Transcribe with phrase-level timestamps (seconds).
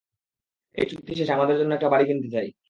[0.77, 2.47] এই চুক্তি শেষে আমাদের জন্য একটা বাড়ি কিনতে চাই।